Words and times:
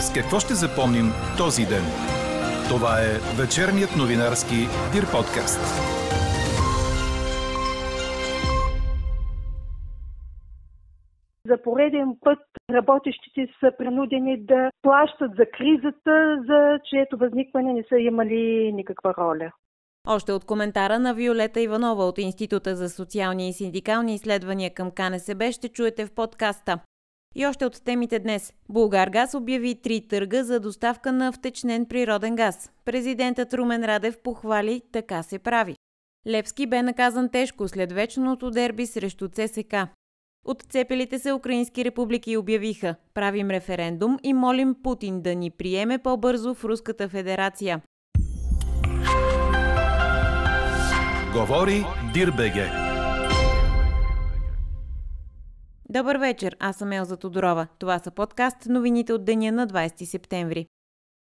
С 0.00 0.12
какво 0.12 0.40
ще 0.40 0.54
запомним 0.54 1.06
този 1.38 1.62
ден? 1.72 1.84
Това 2.68 2.92
е 3.08 3.12
вечерният 3.40 3.92
новинарски 4.00 4.58
Дир 4.92 5.04
подкаст. 5.16 5.62
За 11.46 11.62
пореден 11.62 12.16
път 12.24 12.38
работещите 12.70 13.46
са 13.60 13.72
принудени 13.78 14.44
да 14.44 14.70
плащат 14.82 15.32
за 15.38 15.44
кризата, 15.56 16.14
за 16.48 16.78
чието 16.90 17.16
възникване 17.16 17.72
не 17.72 17.84
са 17.88 17.96
имали 17.98 18.72
никаква 18.72 19.14
роля. 19.18 19.52
Още 20.08 20.32
от 20.32 20.44
коментара 20.44 20.98
на 20.98 21.14
Виолета 21.14 21.60
Иванова 21.60 22.04
от 22.04 22.18
Института 22.18 22.76
за 22.76 22.88
социални 22.88 23.48
и 23.48 23.52
синдикални 23.52 24.14
изследвания 24.14 24.74
към 24.74 24.90
КНСБ 24.90 25.52
ще 25.52 25.68
чуете 25.68 26.06
в 26.06 26.14
подкаста. 26.14 26.78
И 27.34 27.46
още 27.46 27.66
от 27.66 27.84
темите 27.84 28.18
днес. 28.18 28.52
Булгар 28.68 29.08
газ 29.08 29.34
обяви 29.34 29.74
три 29.74 30.08
търга 30.08 30.44
за 30.44 30.60
доставка 30.60 31.12
на 31.12 31.32
втечнен 31.32 31.86
природен 31.86 32.36
газ. 32.36 32.70
Президентът 32.84 33.54
Румен 33.54 33.84
Радев 33.84 34.18
похвали 34.22 34.82
така 34.92 35.22
се 35.22 35.38
прави. 35.38 35.76
Левски 36.26 36.66
бе 36.66 36.82
наказан 36.82 37.28
тежко 37.28 37.68
след 37.68 37.92
вечното 37.92 38.50
дерби 38.50 38.86
срещу 38.86 39.28
ЦСК. 39.28 39.74
Отцепилите 40.46 41.18
се 41.18 41.32
украински 41.32 41.84
републики 41.84 42.36
обявиха 42.36 42.94
«Правим 43.14 43.50
референдум 43.50 44.18
и 44.22 44.32
молим 44.32 44.74
Путин 44.82 45.22
да 45.22 45.34
ни 45.34 45.50
приеме 45.50 45.98
по-бързо 45.98 46.54
в 46.54 46.64
Руската 46.64 47.08
федерация». 47.08 47.80
Говори 51.34 51.84
Дирбеге. 52.14 52.89
Добър 55.92 56.16
вечер, 56.16 56.56
аз 56.58 56.76
съм 56.76 56.92
Елза 56.92 57.16
Тодорова. 57.16 57.66
Това 57.78 57.98
са 57.98 58.10
подкаст 58.10 58.56
новините 58.68 59.12
от 59.12 59.24
деня 59.24 59.52
на 59.52 59.66
20 59.66 60.04
септември. 60.04 60.66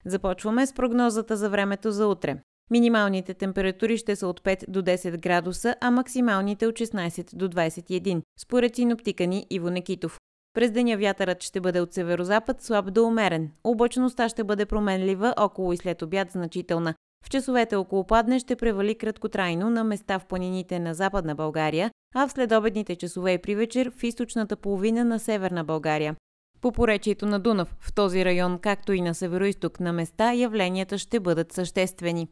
Започваме 0.04 0.66
с 0.66 0.72
прогнозата 0.72 1.36
за 1.36 1.50
времето 1.50 1.90
за 1.90 2.06
утре. 2.06 2.36
Минималните 2.70 3.34
температури 3.34 3.96
ще 3.96 4.16
са 4.16 4.28
от 4.28 4.40
5 4.40 4.70
до 4.70 4.82
10 4.82 5.18
градуса, 5.18 5.74
а 5.80 5.90
максималните 5.90 6.66
от 6.66 6.74
16 6.74 7.36
до 7.36 7.48
21, 7.48 8.22
според 8.38 8.76
синоптика 8.76 9.26
ни 9.26 9.46
Иво 9.50 9.70
Некитов. 9.70 10.18
През 10.54 10.70
деня 10.70 10.96
вятърът 10.96 11.42
ще 11.42 11.60
бъде 11.60 11.80
от 11.80 11.92
северозапад 11.92 12.62
слаб 12.62 12.92
до 12.92 13.04
умерен. 13.04 13.50
Облачността 13.64 14.28
ще 14.28 14.44
бъде 14.44 14.66
променлива, 14.66 15.34
около 15.38 15.72
и 15.72 15.76
след 15.76 16.02
обяд 16.02 16.30
значителна. 16.30 16.94
В 17.24 17.30
часовете 17.30 17.76
около 17.76 18.04
падне 18.04 18.38
ще 18.38 18.56
превали 18.56 18.94
краткотрайно 18.94 19.70
на 19.70 19.84
места 19.84 20.18
в 20.18 20.26
планините 20.26 20.78
на 20.78 20.94
Западна 20.94 21.34
България, 21.34 21.90
а 22.14 22.28
в 22.28 22.32
следобедните 22.32 22.96
часове 22.96 23.32
и 23.32 23.38
при 23.38 23.54
вечер 23.54 23.92
в 23.98 24.02
източната 24.02 24.56
половина 24.56 25.04
на 25.04 25.18
Северна 25.18 25.64
България. 25.64 26.16
По 26.60 26.72
поречието 26.72 27.26
на 27.26 27.40
Дунав, 27.40 27.76
в 27.80 27.94
този 27.94 28.24
район, 28.24 28.58
както 28.58 28.92
и 28.92 29.00
на 29.00 29.14
североисток 29.14 29.80
на 29.80 29.92
места, 29.92 30.32
явленията 30.32 30.98
ще 30.98 31.20
бъдат 31.20 31.52
съществени. 31.52 32.28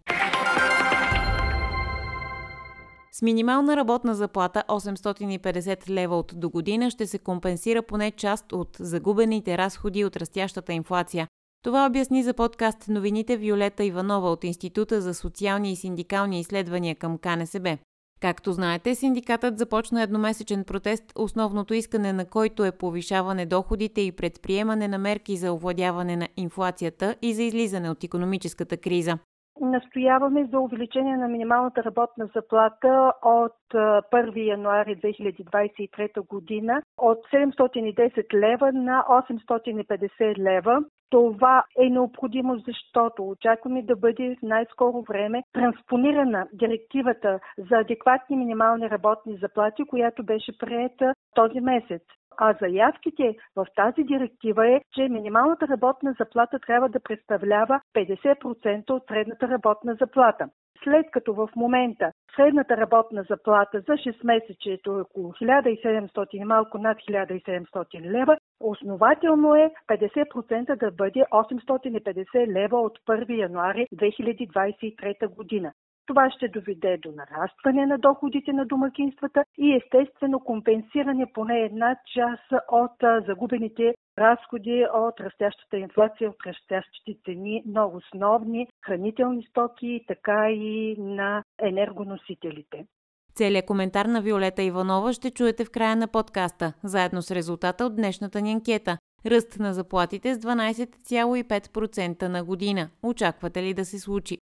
С 3.13 3.23
минимална 3.23 3.77
работна 3.77 4.15
заплата 4.15 4.65
850 4.69 5.91
лева 5.91 6.19
от 6.19 6.33
до 6.37 6.51
година 6.51 6.91
ще 6.91 7.07
се 7.07 7.19
компенсира 7.19 7.83
поне 7.83 8.11
част 8.11 8.53
от 8.53 8.77
загубените 8.81 9.59
разходи 9.59 10.05
от 10.05 10.17
растящата 10.17 10.73
инфлация. 10.73 11.29
Това 11.65 11.87
обясни 11.87 12.23
за 12.23 12.35
подкаст 12.35 12.89
новините 12.89 13.37
Виолета 13.37 13.85
Иванова 13.85 14.31
от 14.31 14.45
Института 14.45 15.01
за 15.01 15.15
социални 15.15 15.73
и 15.73 15.77
синдикални 15.77 16.41
изследвания 16.41 16.95
към 16.95 17.19
КНСБ. 17.19 17.77
Както 18.21 18.53
знаете, 18.53 18.95
синдикатът 18.95 19.59
започна 19.59 20.03
едномесечен 20.03 20.65
протест, 20.65 21.13
основното 21.19 21.75
искане 21.75 22.13
на 22.13 22.25
който 22.31 22.65
е 22.65 22.79
повишаване 22.79 23.47
доходите 23.47 24.01
и 24.01 24.17
предприемане 24.17 24.89
на 24.89 24.99
мерки 24.99 25.37
за 25.37 25.53
овладяване 25.53 26.17
на 26.17 26.29
инфлацията 26.37 27.15
и 27.23 27.35
за 27.35 27.43
излизане 27.43 27.91
от 27.91 28.05
економическата 28.05 28.77
криза. 28.77 29.19
Настояваме 29.61 30.49
за 30.53 30.61
увеличение 30.61 31.17
на 31.17 31.29
минималната 31.29 31.85
работна 31.85 32.29
заплата 32.35 33.13
от 33.23 33.57
1 33.73 34.49
януари 34.49 34.97
2023 34.97 36.27
година 36.27 36.83
от 36.99 37.19
710 37.33 38.35
лева 38.35 38.73
на 38.73 39.05
850 39.09 40.39
лева. 40.39 40.85
Това 41.11 41.65
е 41.79 41.91
необходимо, 41.91 42.57
защото 42.57 43.29
очакваме 43.29 43.83
да 43.83 43.97
бъде 43.97 44.37
в 44.37 44.43
най-скоро 44.43 45.03
време 45.03 45.43
транспонирана 45.53 46.47
директивата 46.53 47.41
за 47.59 47.77
адекватни 47.77 48.37
минимални 48.37 48.91
работни 48.91 49.37
заплати, 49.37 49.85
която 49.85 50.25
беше 50.25 50.59
приета 50.59 51.15
този 51.35 51.61
месец. 51.61 52.03
А 52.37 52.55
заявките 52.61 53.37
в 53.57 53.67
тази 53.77 54.03
директива 54.03 54.69
е, 54.69 54.81
че 54.95 55.09
минималната 55.09 55.69
работна 55.69 56.15
заплата 56.19 56.59
трябва 56.59 56.89
да 56.89 57.01
представлява 57.01 57.81
50% 57.95 58.91
от 58.91 59.03
средната 59.09 59.49
работна 59.49 59.95
заплата. 60.01 60.49
След 60.85 61.11
като 61.11 61.35
в 61.35 61.49
момента 61.57 62.13
средната 62.37 62.77
работна 62.77 63.25
заплата 63.31 63.81
за 63.81 63.93
6 63.93 64.25
месечето 64.25 64.99
е 64.99 65.01
около 65.01 65.33
1700 65.33 66.45
малко 66.45 66.79
над 66.79 66.99
1700 66.99 68.01
лева, 68.01 68.37
основателно 68.61 69.55
е 69.55 69.71
50% 69.89 70.79
да 70.79 70.91
бъде 70.91 71.25
850 71.33 72.53
лева 72.53 72.81
от 72.81 72.99
1 73.09 73.39
януари 73.39 73.87
2023 73.95 75.35
година. 75.35 75.73
Това 76.07 76.31
ще 76.31 76.49
доведе 76.49 76.99
до 77.03 77.13
нарастване 77.13 77.87
на 77.87 77.99
доходите 77.99 78.53
на 78.53 78.67
домакинствата 78.67 79.45
и 79.59 79.75
естествено 79.75 80.41
компенсиране 80.41 81.27
поне 81.35 81.61
една 81.61 81.97
част 82.15 82.65
от 82.73 83.25
загубените 83.27 83.95
разходи 84.19 84.87
от 84.95 85.21
растящата 85.21 85.77
инфлация, 85.77 86.31
от 86.31 86.37
растящите 86.47 87.21
цени 87.25 87.63
на 87.67 87.87
основни 87.87 88.69
хранителни 88.87 89.47
стоки, 89.51 90.05
така 90.09 90.51
и 90.51 90.97
на 90.99 91.43
енергоносителите. 91.63 92.87
Целият 93.35 93.67
коментар 93.67 94.07
на 94.07 94.23
Виолета 94.23 94.63
Иванова 94.63 95.13
ще 95.13 95.31
чуете 95.31 95.65
в 95.65 95.71
края 95.71 95.97
на 95.97 96.09
подкаста, 96.09 96.73
заедно 96.85 97.23
с 97.23 97.31
резултата 97.31 97.85
от 97.85 97.97
днешната 97.97 98.41
ни 98.41 98.53
анкета. 98.53 98.99
Ръст 99.27 99.59
на 99.59 99.75
заплатите 99.75 100.35
с 100.35 100.39
12,5% 100.39 102.29
на 102.29 102.45
година. 102.45 102.91
Очаквате 103.03 103.63
ли 103.63 103.75
да 103.75 103.85
се 103.85 103.99
случи? 103.99 104.39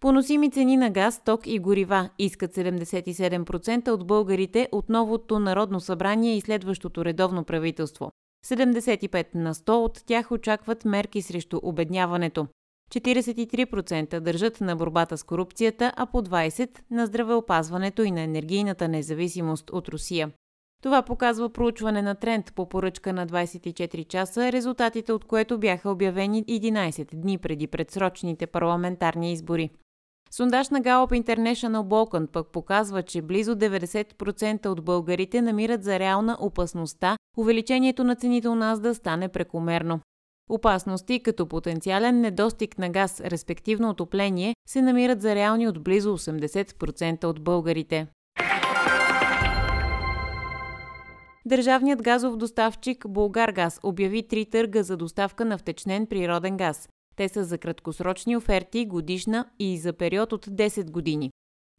Поносими 0.00 0.50
цени 0.50 0.76
на 0.76 0.90
газ, 0.90 1.24
ток 1.24 1.46
и 1.46 1.58
горива 1.58 2.10
искат 2.18 2.54
77% 2.54 3.88
от 3.88 4.06
българите 4.06 4.68
от 4.72 4.88
новото 4.88 5.38
Народно 5.38 5.80
събрание 5.80 6.36
и 6.36 6.40
следващото 6.40 7.04
редовно 7.04 7.44
правителство. 7.44 8.10
75 8.46 9.26
на 9.34 9.54
100 9.54 9.70
от 9.70 10.04
тях 10.06 10.32
очакват 10.32 10.84
мерки 10.84 11.22
срещу 11.22 11.60
обедняването. 11.62 12.46
43% 12.92 14.20
държат 14.20 14.60
на 14.60 14.76
борбата 14.76 15.18
с 15.18 15.22
корупцията, 15.22 15.92
а 15.96 16.06
по 16.06 16.22
20% 16.22 16.78
на 16.90 17.06
здравеопазването 17.06 18.02
и 18.02 18.10
на 18.10 18.20
енергийната 18.20 18.88
независимост 18.88 19.70
от 19.70 19.88
Русия. 19.88 20.30
Това 20.82 21.02
показва 21.02 21.52
проучване 21.52 22.02
на 22.02 22.14
тренд 22.14 22.52
по 22.54 22.68
поръчка 22.68 23.12
на 23.12 23.26
24 23.26 24.08
часа, 24.08 24.52
резултатите 24.52 25.12
от 25.12 25.24
което 25.24 25.58
бяха 25.58 25.90
обявени 25.90 26.44
11 26.44 27.16
дни 27.16 27.38
преди 27.38 27.66
предсрочните 27.66 28.46
парламентарни 28.46 29.32
избори. 29.32 29.70
Сондаж 30.32 30.68
на 30.68 30.80
Gallup 30.80 31.22
International 31.22 31.82
Balkan 31.82 32.26
пък 32.26 32.46
показва, 32.46 33.02
че 33.02 33.22
близо 33.22 33.54
90% 33.54 34.66
от 34.66 34.84
българите 34.84 35.42
намират 35.42 35.84
за 35.84 35.98
реална 35.98 36.36
опасността 36.40 37.16
увеличението 37.36 38.04
на 38.04 38.16
цените 38.16 38.48
у 38.48 38.54
нас 38.54 38.80
да 38.80 38.94
стане 38.94 39.28
прекомерно. 39.28 40.00
Опасности 40.50 41.22
като 41.22 41.46
потенциален 41.46 42.20
недостиг 42.20 42.78
на 42.78 42.90
газ, 42.90 43.20
респективно 43.20 43.90
отопление, 43.90 44.54
се 44.68 44.82
намират 44.82 45.22
за 45.22 45.34
реални 45.34 45.68
от 45.68 45.82
близо 45.82 46.18
80% 46.18 47.24
от 47.24 47.40
българите. 47.40 48.06
Държавният 51.46 52.02
газов 52.02 52.36
доставчик 52.36 53.08
Булгаргаз 53.08 53.80
обяви 53.82 54.28
три 54.28 54.46
търга 54.46 54.82
за 54.82 54.96
доставка 54.96 55.44
на 55.44 55.58
втечнен 55.58 56.06
природен 56.06 56.56
газ. 56.56 56.88
Те 57.20 57.28
са 57.28 57.44
за 57.44 57.58
краткосрочни 57.58 58.36
оферти, 58.36 58.86
годишна 58.86 59.46
и 59.58 59.78
за 59.78 59.92
период 59.92 60.32
от 60.32 60.46
10 60.46 60.90
години. 60.90 61.30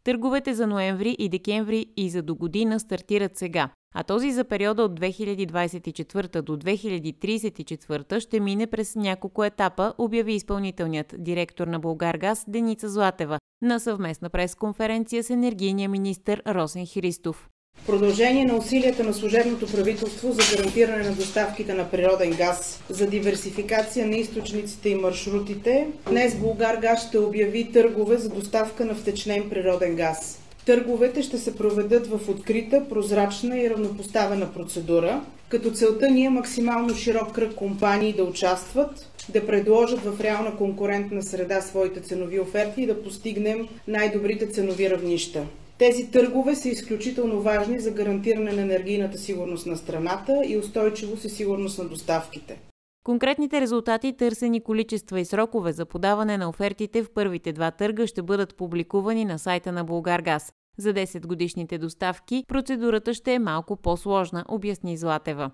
Търговете 0.04 0.54
за 0.54 0.68
ноември 0.68 1.16
и 1.20 1.30
декември 1.30 1.86
и 1.98 2.10
за 2.10 2.22
до 2.22 2.36
година 2.36 2.80
стартират 2.80 3.38
сега, 3.38 3.70
а 3.96 4.04
този 4.04 4.32
за 4.32 4.44
периода 4.44 4.84
от 4.84 5.00
2024 5.00 6.42
до 6.42 6.58
2034 6.58 8.20
ще 8.20 8.40
мине 8.40 8.68
през 8.68 8.96
няколко 8.96 9.44
етапа, 9.44 9.94
обяви 9.98 10.34
изпълнителният 10.34 11.16
директор 11.18 11.68
на 11.68 11.80
Българгаз 11.80 12.46
Деница 12.48 12.90
Златева 12.90 13.40
на 13.62 13.80
съвместна 13.80 14.30
пресконференция 14.30 15.24
с 15.24 15.30
енергийния 15.30 15.90
министр 15.90 16.42
Росен 16.48 16.86
Христов. 16.86 17.50
Продължение 17.92 18.46
на 18.46 18.56
усилията 18.56 19.04
на 19.04 19.14
служебното 19.14 19.68
правителство 19.72 20.32
за 20.32 20.56
гарантиране 20.56 21.04
на 21.04 21.12
доставките 21.12 21.74
на 21.74 21.92
природен 21.92 22.32
газ, 22.32 22.84
за 22.90 23.08
диверсификация 23.08 24.08
на 24.08 24.16
източниците 24.16 24.90
и 24.90 24.96
маршрутите, 24.96 25.88
днес 26.10 26.36
Българ 26.36 26.78
газ 26.82 27.08
ще 27.08 27.20
обяви 27.20 27.72
търгове 27.72 28.18
за 28.18 28.30
доставка 28.30 28.86
на 28.86 28.96
втечнен 28.96 29.50
природен 29.50 29.96
газ. 29.96 30.40
Търговете 30.66 31.22
ще 31.22 31.38
се 31.38 31.56
проведат 31.56 32.08
в 32.08 32.30
открита, 32.30 32.90
прозрачна 32.90 33.60
и 33.60 33.70
равнопоставена 33.70 34.54
процедура, 34.54 35.22
като 35.50 35.72
целта 35.72 36.12
ни 36.12 36.26
е 36.26 36.30
максимално 36.30 36.96
широк 36.96 37.32
кръг 37.32 37.56
компании 37.56 38.14
да 38.14 38.24
участват, 38.24 39.10
да 39.30 39.48
предложат 39.48 40.00
в 40.04 40.22
реална 40.22 40.58
конкурентна 40.58 41.24
среда 41.24 41.62
своите 41.62 42.02
ценови 42.02 42.40
оферти 42.40 42.82
и 42.82 42.88
да 42.88 43.04
постигнем 43.04 43.68
най-добрите 43.88 44.48
ценови 44.48 44.90
равнища. 44.90 45.44
Тези 45.82 46.12
търгове 46.12 46.56
са 46.56 46.70
изключително 46.70 47.42
важни 47.42 47.80
за 47.80 47.92
гарантиране 47.92 48.52
на 48.52 48.62
енергийната 48.62 49.18
сигурност 49.18 49.66
на 49.66 49.78
страната 49.78 50.42
и 50.46 50.58
устойчивост 50.58 51.26
и 51.26 51.30
сигурност 51.30 51.80
на 51.80 51.86
доставките. 51.86 52.62
Конкретните 53.04 53.62
резултати, 53.62 54.14
търсени 54.14 54.64
количества 54.64 55.20
и 55.20 55.26
срокове 55.26 55.72
за 55.72 55.86
подаване 55.86 56.38
на 56.38 56.50
офертите 56.50 57.04
в 57.04 57.14
първите 57.14 57.54
два 57.54 57.72
търга 57.72 58.08
ще 58.08 58.22
бъдат 58.22 58.56
публикувани 58.56 59.26
на 59.26 59.40
сайта 59.40 59.72
на 59.72 59.84
Булгаргаз. 59.84 60.52
За 60.78 60.94
10 60.94 61.28
годишните 61.28 61.78
доставки 61.78 62.44
процедурата 62.48 63.14
ще 63.14 63.34
е 63.34 63.40
малко 63.40 63.78
по-сложна, 63.78 64.46
обясни 64.48 64.98
Златева. 64.98 65.52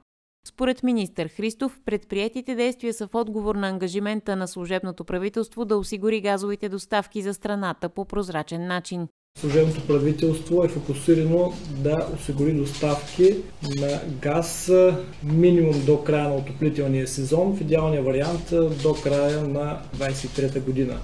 Според 0.47 0.83
министър 0.83 1.27
Христов, 1.27 1.79
предприятите 1.85 2.55
действия 2.55 2.93
са 2.93 3.07
в 3.07 3.15
отговор 3.15 3.55
на 3.55 3.67
ангажимента 3.67 4.35
на 4.35 4.47
служебното 4.47 5.05
правителство 5.05 5.65
да 5.65 5.77
осигури 5.77 6.21
газовите 6.21 6.69
доставки 6.69 7.21
за 7.21 7.33
страната 7.33 7.89
по 7.89 8.05
прозрачен 8.05 8.67
начин. 8.67 9.07
Служебното 9.39 9.87
правителство 9.87 10.63
е 10.63 10.67
фокусирано 10.67 11.53
да 11.69 12.07
осигури 12.15 12.53
доставки 12.53 13.35
на 13.79 14.01
газ 14.21 14.71
минимум 15.23 15.85
до 15.85 16.03
края 16.03 16.29
на 16.29 16.35
отоплителния 16.35 17.07
сезон, 17.07 17.55
в 17.57 17.61
идеалния 17.61 18.03
вариант 18.03 18.53
до 18.83 18.93
края 19.03 19.43
на 19.43 19.81
23 19.97 20.65
година. 20.65 20.99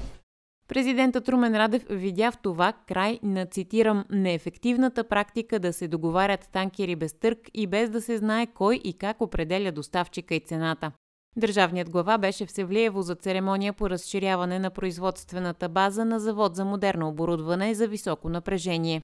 Президентът 0.67 1.29
Румен 1.29 1.55
Радев 1.55 1.85
видя 1.89 2.31
в 2.31 2.37
това 2.41 2.73
край 2.87 3.19
на, 3.23 3.45
цитирам, 3.45 4.05
неефективната 4.09 5.03
практика 5.03 5.59
да 5.59 5.73
се 5.73 5.87
договарят 5.87 6.49
танкери 6.51 6.95
без 6.95 7.19
търг 7.19 7.39
и 7.53 7.67
без 7.67 7.89
да 7.89 8.01
се 8.01 8.17
знае 8.17 8.47
кой 8.47 8.81
и 8.83 8.93
как 8.93 9.21
определя 9.21 9.71
доставчика 9.71 10.35
и 10.35 10.39
цената. 10.39 10.91
Държавният 11.37 11.89
глава 11.89 12.17
беше 12.17 12.45
в 12.45 12.51
Севлиево 12.51 13.01
за 13.01 13.15
церемония 13.15 13.73
по 13.73 13.89
разширяване 13.89 14.59
на 14.59 14.71
производствената 14.71 15.69
база 15.69 16.05
на 16.05 16.19
завод 16.19 16.55
за 16.55 16.65
модерно 16.65 17.07
оборудване 17.07 17.73
за 17.73 17.87
високо 17.87 18.29
напрежение. 18.29 19.01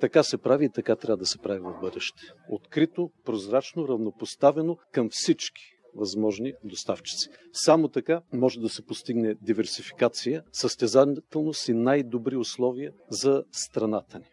Така 0.00 0.22
се 0.22 0.38
прави 0.38 0.64
и 0.64 0.70
така 0.70 0.96
трябва 0.96 1.16
да 1.16 1.26
се 1.26 1.38
прави 1.38 1.60
в 1.60 1.74
бъдеще. 1.80 2.22
Открито, 2.50 3.10
прозрачно, 3.24 3.88
равнопоставено 3.88 4.76
към 4.92 5.08
всички 5.10 5.62
възможни 5.96 6.52
доставчици. 6.64 7.28
Само 7.52 7.88
така 7.88 8.20
може 8.32 8.60
да 8.60 8.68
се 8.68 8.86
постигне 8.86 9.34
диверсификация, 9.42 10.42
състезателност 10.52 11.68
и 11.68 11.72
най-добри 11.72 12.36
условия 12.36 12.92
за 13.10 13.44
страната 13.52 14.18
ни. 14.18 14.26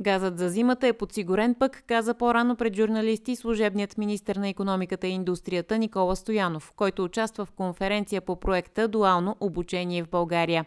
Газът 0.00 0.38
за 0.38 0.48
зимата 0.48 0.86
е 0.86 0.92
подсигурен 0.92 1.54
пък, 1.54 1.84
каза 1.86 2.14
по-рано 2.14 2.56
пред 2.56 2.76
журналисти 2.76 3.36
служебният 3.36 3.98
министр 3.98 4.40
на 4.40 4.48
економиката 4.48 5.06
и 5.06 5.10
индустрията 5.10 5.78
Никола 5.78 6.16
Стоянов, 6.16 6.72
който 6.76 7.04
участва 7.04 7.44
в 7.44 7.52
конференция 7.52 8.20
по 8.20 8.36
проекта 8.36 8.88
Дуално 8.88 9.36
обучение 9.40 10.04
в 10.04 10.08
България. 10.08 10.64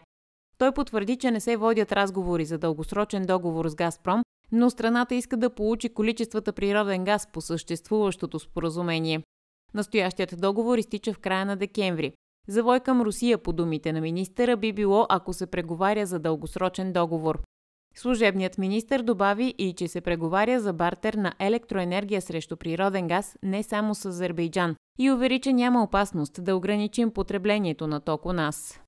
Той 0.58 0.72
потвърди, 0.72 1.16
че 1.16 1.30
не 1.30 1.40
се 1.40 1.56
водят 1.56 1.92
разговори 1.92 2.44
за 2.44 2.58
дългосрочен 2.58 3.26
договор 3.26 3.68
с 3.68 3.74
Газпром, 3.74 4.22
но 4.52 4.70
страната 4.70 5.14
иска 5.14 5.36
да 5.36 5.50
получи 5.50 5.88
количествата 5.88 6.52
природен 6.52 7.04
газ 7.04 7.28
по 7.32 7.40
съществуващото 7.40 8.38
споразумение. 8.38 9.22
Настоящият 9.74 10.40
договор 10.40 10.78
изтича 10.78 11.12
в 11.12 11.18
края 11.18 11.46
на 11.46 11.56
декември. 11.56 12.12
Завой 12.48 12.80
към 12.80 13.00
Русия, 13.00 13.38
по 13.38 13.52
думите 13.52 13.92
на 13.92 14.00
министъра, 14.00 14.56
би 14.56 14.72
било, 14.72 15.06
ако 15.08 15.32
се 15.32 15.46
преговаря 15.46 16.06
за 16.06 16.18
дългосрочен 16.18 16.92
договор. 16.92 17.42
Служебният 17.94 18.58
министр 18.58 19.02
добави 19.02 19.54
и, 19.58 19.72
че 19.72 19.88
се 19.88 20.00
преговаря 20.00 20.60
за 20.60 20.72
бартер 20.72 21.14
на 21.14 21.32
електроенергия 21.38 22.22
срещу 22.22 22.56
природен 22.56 23.08
газ 23.08 23.36
не 23.42 23.62
само 23.62 23.94
с 23.94 24.04
Азербайджан 24.04 24.76
и 24.98 25.10
увери, 25.10 25.40
че 25.40 25.52
няма 25.52 25.82
опасност 25.82 26.44
да 26.44 26.56
ограничим 26.56 27.10
потреблението 27.10 27.86
на 27.86 28.00
ток 28.00 28.26
у 28.26 28.32
нас. 28.32 28.80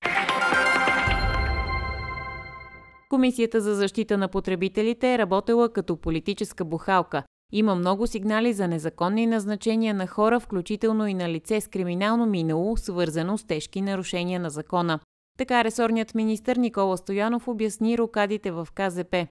Комисията 3.11 3.61
за 3.61 3.75
защита 3.75 4.19
на 4.19 4.29
потребителите 4.29 5.15
е 5.15 5.19
работила 5.19 5.73
като 5.73 5.97
политическа 5.97 6.65
бухалка. 6.65 7.23
Има 7.53 7.75
много 7.75 8.07
сигнали 8.07 8.53
за 8.53 8.69
незаконни 8.69 9.27
назначения 9.27 9.95
на 9.95 10.07
хора, 10.07 10.41
включително 10.41 11.07
и 11.07 11.15
на 11.15 11.29
лице 11.29 11.61
с 11.61 11.69
криминално 11.69 12.27
минало, 12.27 12.77
свързано 12.77 13.39
с 13.39 13.45
тежки 13.45 13.81
нарушения 13.81 14.41
на 14.41 14.51
закона. 14.51 15.01
Така 15.41 15.65
ресорният 15.65 16.15
министр 16.15 16.55
Никола 16.61 16.97
Стоянов 16.97 17.49
обясни 17.49 17.99
рокадите 17.99 18.51
в 18.51 18.69
КЗП. 18.75 19.27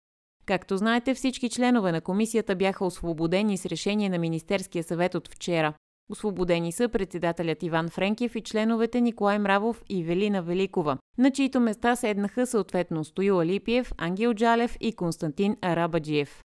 Както 0.45 0.77
знаете, 0.77 1.13
всички 1.13 1.49
членове 1.49 1.91
на 1.91 2.01
комисията 2.01 2.55
бяха 2.55 2.85
освободени 2.85 3.57
с 3.57 3.65
решение 3.65 4.09
на 4.09 4.17
Министерския 4.17 4.83
съвет 4.83 5.15
от 5.15 5.27
вчера. 5.27 5.73
Освободени 6.11 6.71
са 6.71 6.89
председателят 6.89 7.63
Иван 7.63 7.89
Френкев 7.89 8.35
и 8.35 8.41
членовете 8.41 9.01
Николай 9.01 9.39
Мравов 9.39 9.83
и 9.89 10.03
Велина 10.03 10.41
Великова, 10.41 10.97
на 11.17 11.31
чието 11.31 11.59
места 11.59 11.95
седнаха 11.95 12.47
съответно 12.47 13.03
Стоил 13.03 13.39
Алипиев, 13.39 13.91
Ангел 13.97 14.33
Джалев 14.33 14.77
и 14.81 14.93
Константин 14.93 15.57
Арабаджиев. 15.61 16.41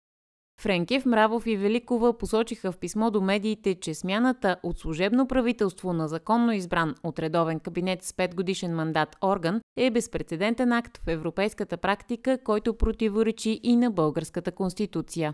Френкев, 0.60 1.06
Мравов 1.06 1.48
и 1.48 1.58
Великова 1.58 2.18
посочиха 2.18 2.72
в 2.72 2.78
писмо 2.78 3.12
до 3.12 3.22
медиите, 3.22 3.76
че 3.76 3.94
смяната 3.94 4.58
от 4.64 4.80
служебно 4.80 5.28
правителство 5.28 5.94
на 5.94 6.08
законно 6.08 6.52
избран 6.52 6.96
от 7.04 7.20
редовен 7.20 7.60
кабинет 7.60 8.04
с 8.04 8.12
5 8.12 8.36
годишен 8.36 8.76
мандат 8.76 9.16
орган 9.24 9.62
е 9.78 9.92
безпредседентен 9.92 10.72
акт 10.72 10.98
в 10.98 11.08
европейската 11.08 11.78
практика, 11.78 12.38
който 12.44 12.78
противоречи 12.78 13.60
и 13.64 13.76
на 13.76 13.92
българската 13.92 14.52
конституция. 14.52 15.34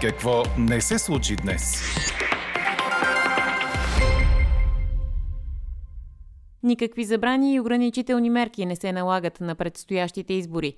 Какво 0.00 0.42
не 0.58 0.80
се 0.80 0.98
случи 0.98 1.36
днес? 1.36 1.82
Никакви 6.62 7.04
забрани 7.04 7.54
и 7.54 7.60
ограничителни 7.60 8.30
мерки 8.30 8.66
не 8.66 8.76
се 8.76 8.92
налагат 8.92 9.40
на 9.40 9.54
предстоящите 9.54 10.34
избори. 10.34 10.76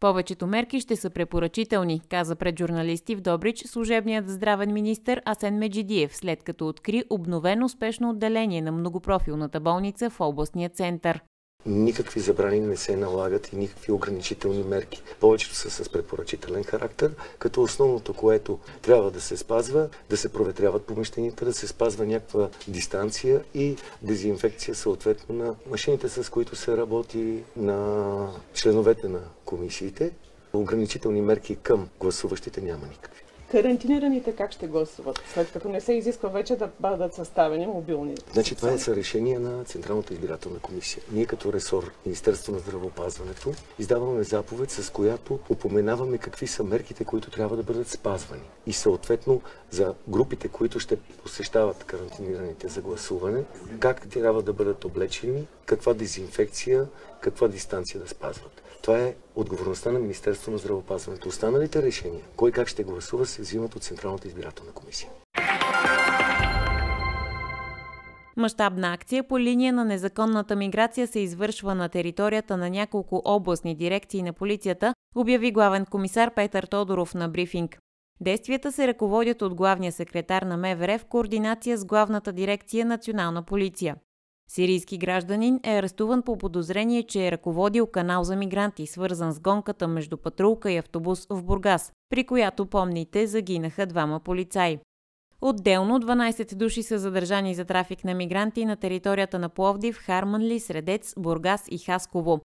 Повечето 0.00 0.46
мерки 0.46 0.80
ще 0.80 0.96
са 0.96 1.10
препоръчителни, 1.10 2.00
каза 2.08 2.36
пред 2.36 2.58
журналисти 2.58 3.16
в 3.16 3.20
Добрич 3.20 3.58
служебният 3.58 4.28
здравен 4.28 4.72
министр 4.72 5.20
Асен 5.24 5.58
Меджидиев, 5.58 6.16
след 6.16 6.42
като 6.42 6.68
откри 6.68 7.04
обновено 7.10 7.68
спешно 7.68 8.10
отделение 8.10 8.62
на 8.62 8.72
многопрофилната 8.72 9.60
болница 9.60 10.10
в 10.10 10.20
областния 10.20 10.70
център. 10.70 11.20
Никакви 11.66 12.20
забрани 12.20 12.60
не 12.60 12.76
се 12.76 12.96
налагат 12.96 13.52
и 13.52 13.56
никакви 13.56 13.92
ограничителни 13.92 14.62
мерки. 14.62 15.02
Повечето 15.20 15.54
са 15.54 15.70
с 15.70 15.88
препоръчителен 15.88 16.64
характер, 16.64 17.12
като 17.38 17.62
основното, 17.62 18.14
което 18.14 18.58
трябва 18.82 19.10
да 19.10 19.20
се 19.20 19.36
спазва, 19.36 19.88
да 20.10 20.16
се 20.16 20.32
проветряват 20.32 20.84
помещенията, 20.84 21.44
да 21.44 21.52
се 21.52 21.66
спазва 21.66 22.06
някаква 22.06 22.48
дистанция 22.68 23.44
и 23.54 23.76
дезинфекция 24.02 24.74
съответно 24.74 25.34
на 25.34 25.54
машините, 25.70 26.08
с 26.08 26.30
които 26.30 26.56
се 26.56 26.76
работи 26.76 27.42
на 27.56 28.28
членовете 28.54 29.08
на 29.08 29.20
комисиите. 29.44 30.12
Ограничителни 30.52 31.20
мерки 31.20 31.56
към 31.56 31.88
гласуващите 32.00 32.60
няма 32.60 32.86
никакви. 32.86 33.22
Карантинираните 33.50 34.32
как 34.32 34.52
ще 34.52 34.66
гласуват, 34.66 35.22
след 35.34 35.52
като 35.52 35.68
не 35.68 35.80
се 35.80 35.92
изисква 35.92 36.28
вече 36.28 36.56
да 36.56 36.70
бъдат 36.80 37.14
съставени 37.14 37.66
мобилни? 37.66 38.14
Значи 38.32 38.54
това 38.54 38.72
е 38.72 38.78
са 38.78 38.96
решение 38.96 39.38
на 39.38 39.64
Централната 39.64 40.14
избирателна 40.14 40.58
комисия. 40.58 41.02
Ние 41.12 41.26
като 41.26 41.52
ресор 41.52 41.92
Министерство 42.06 42.52
на 42.52 42.58
здравопазването 42.58 43.52
издаваме 43.78 44.22
заповед, 44.22 44.70
с 44.70 44.90
която 44.90 45.38
упоменаваме 45.48 46.18
какви 46.18 46.46
са 46.46 46.64
мерките, 46.64 47.04
които 47.04 47.30
трябва 47.30 47.56
да 47.56 47.62
бъдат 47.62 47.88
спазвани. 47.88 48.42
И 48.66 48.72
съответно 48.72 49.40
за 49.70 49.94
групите, 50.08 50.48
които 50.48 50.80
ще 50.80 50.96
посещават 50.96 51.84
карантинираните 51.84 52.68
за 52.68 52.80
гласуване, 52.80 53.44
как 53.78 54.08
трябва 54.08 54.42
да 54.42 54.52
бъдат 54.52 54.84
облечени, 54.84 55.46
каква 55.66 55.94
дезинфекция, 55.94 56.86
каква 57.20 57.48
дистанция 57.48 58.00
да 58.00 58.08
спазват. 58.08 58.62
Това 58.82 58.98
е 58.98 59.14
отговорността 59.34 59.92
на 59.92 59.98
Министерството 59.98 60.50
на 60.50 60.58
здравопазването. 60.58 61.28
Останалите 61.28 61.82
решения, 61.82 62.20
кой 62.36 62.52
как 62.52 62.68
ще 62.68 62.84
гласува, 62.84 63.26
се 63.44 63.50
взимат 63.50 63.76
от 63.76 63.82
Централната 63.82 64.28
избирателна 64.28 64.72
комисия. 64.72 65.10
Мащабна 68.36 68.92
акция 68.92 69.28
по 69.28 69.38
линия 69.38 69.72
на 69.72 69.84
незаконната 69.84 70.56
миграция 70.56 71.06
се 71.06 71.20
извършва 71.20 71.74
на 71.74 71.88
територията 71.88 72.56
на 72.56 72.70
няколко 72.70 73.22
областни 73.24 73.74
дирекции 73.74 74.22
на 74.22 74.32
полицията, 74.32 74.94
обяви 75.14 75.52
главен 75.52 75.86
комисар 75.86 76.34
Петър 76.34 76.64
Тодоров 76.64 77.14
на 77.14 77.28
брифинг. 77.28 77.78
Действията 78.20 78.72
се 78.72 78.88
ръководят 78.88 79.42
от 79.42 79.54
главния 79.54 79.92
секретар 79.92 80.42
на 80.42 80.56
МВР 80.56 80.98
в 80.98 81.04
координация 81.04 81.76
с 81.78 81.84
главната 81.84 82.32
дирекция 82.32 82.86
Национална 82.86 83.42
полиция. 83.42 83.96
Сирийски 84.52 84.98
гражданин 84.98 85.60
е 85.64 85.70
арестуван 85.70 86.22
по 86.22 86.38
подозрение, 86.38 87.02
че 87.02 87.26
е 87.26 87.32
ръководил 87.32 87.86
канал 87.86 88.24
за 88.24 88.36
мигранти, 88.36 88.86
свързан 88.86 89.32
с 89.32 89.40
гонката 89.40 89.88
между 89.88 90.16
патрулка 90.16 90.72
и 90.72 90.76
автобус 90.76 91.26
в 91.30 91.42
Бургас, 91.42 91.92
при 92.08 92.24
която, 92.24 92.66
помните, 92.66 93.26
загинаха 93.26 93.86
двама 93.86 94.20
полицаи. 94.20 94.78
Отделно 95.40 96.00
12 96.00 96.54
души 96.54 96.82
са 96.82 96.98
задържани 96.98 97.54
за 97.54 97.64
трафик 97.64 98.04
на 98.04 98.14
мигранти 98.14 98.64
на 98.64 98.76
територията 98.76 99.38
на 99.38 99.48
Пловдив, 99.48 99.96
Харманли, 99.96 100.60
Средец, 100.60 101.14
Бургас 101.18 101.64
и 101.70 101.78
Хасково. 101.78 102.40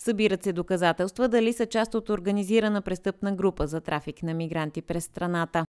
Събират 0.00 0.42
се 0.42 0.52
доказателства 0.52 1.28
дали 1.28 1.52
са 1.52 1.66
част 1.66 1.94
от 1.94 2.08
организирана 2.08 2.82
престъпна 2.82 3.32
група 3.32 3.66
за 3.66 3.80
трафик 3.80 4.22
на 4.22 4.34
мигранти 4.34 4.82
през 4.82 5.04
страната. 5.04 5.64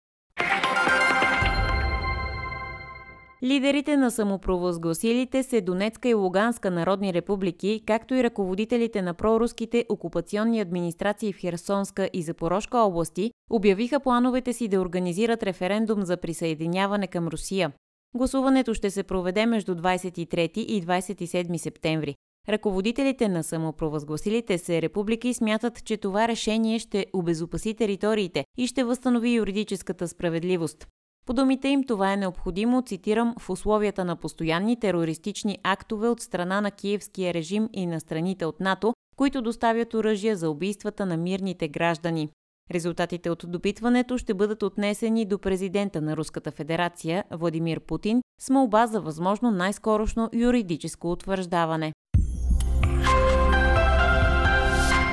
Лидерите 3.43 3.97
на 3.97 4.11
самопровъзгласилите 4.11 5.43
се 5.43 5.61
Донецка 5.61 6.09
и 6.09 6.13
Луганска 6.13 6.71
народни 6.71 7.13
републики, 7.13 7.81
както 7.85 8.13
и 8.13 8.23
ръководителите 8.23 9.01
на 9.01 9.13
проруските 9.13 9.85
окупационни 9.89 10.59
администрации 10.59 11.33
в 11.33 11.39
Херсонска 11.39 12.09
и 12.13 12.21
Запорожка 12.21 12.77
области, 12.77 13.31
обявиха 13.49 13.99
плановете 13.99 14.53
си 14.53 14.67
да 14.67 14.81
организират 14.81 15.43
референдум 15.43 16.05
за 16.05 16.17
присъединяване 16.17 17.07
към 17.07 17.27
Русия. 17.27 17.71
Гласуването 18.15 18.73
ще 18.73 18.89
се 18.89 19.03
проведе 19.03 19.45
между 19.45 19.75
23 19.75 20.57
и 20.57 20.83
27 20.83 21.57
септември. 21.57 22.15
Ръководителите 22.49 23.27
на 23.27 23.43
самопровъзгласилите 23.43 24.57
се 24.57 24.81
републики 24.81 25.33
смятат, 25.33 25.83
че 25.85 25.97
това 25.97 26.27
решение 26.27 26.79
ще 26.79 27.05
обезопаси 27.13 27.73
териториите 27.73 28.45
и 28.57 28.67
ще 28.67 28.83
възстанови 28.83 29.33
юридическата 29.33 30.07
справедливост. 30.07 30.87
По 31.25 31.33
думите 31.33 31.67
им 31.67 31.83
това 31.83 32.13
е 32.13 32.17
необходимо, 32.17 32.81
цитирам, 32.81 33.35
в 33.39 33.49
условията 33.49 34.05
на 34.05 34.15
постоянни 34.15 34.79
терористични 34.79 35.57
актове 35.63 36.07
от 36.07 36.21
страна 36.21 36.61
на 36.61 36.71
киевския 36.71 37.33
режим 37.33 37.69
и 37.73 37.85
на 37.85 37.99
страните 37.99 38.45
от 38.45 38.59
НАТО, 38.59 38.93
които 39.15 39.41
доставят 39.41 39.93
оръжия 39.93 40.35
за 40.35 40.49
убийствата 40.49 41.05
на 41.05 41.17
мирните 41.17 41.67
граждани. 41.67 42.29
Резултатите 42.71 43.29
от 43.29 43.43
допитването 43.47 44.17
ще 44.17 44.33
бъдат 44.33 44.63
отнесени 44.63 45.25
до 45.25 45.39
президента 45.39 46.01
на 46.01 46.17
Руската 46.17 46.51
федерация 46.51 47.23
Владимир 47.31 47.79
Путин 47.79 48.21
с 48.41 48.49
молба 48.49 48.87
за 48.87 49.01
възможно 49.01 49.51
най-скорошно 49.51 50.29
юридическо 50.33 51.11
утвърждаване. 51.11 51.93